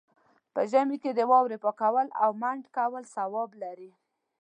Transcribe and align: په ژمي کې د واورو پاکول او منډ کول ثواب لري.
په 0.53 0.61
ژمي 0.71 0.97
کې 1.03 1.11
د 1.13 1.19
واورو 1.31 1.61
پاکول 1.65 2.07
او 2.23 2.29
منډ 2.41 2.63
کول 2.77 3.03
ثواب 3.15 3.49
لري. 3.63 3.91